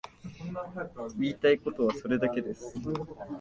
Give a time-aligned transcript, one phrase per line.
[1.19, 2.73] 言いたいことはそれだけです。